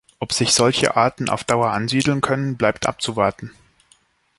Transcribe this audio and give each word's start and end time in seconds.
Ob 0.17 0.33
sich 0.33 0.51
solche 0.55 0.95
Arten 0.97 1.29
auf 1.29 1.43
Dauer 1.43 1.69
ansiedeln 1.69 2.21
können, 2.21 2.57
bleibt 2.57 2.87
abzuwarten. 2.87 3.51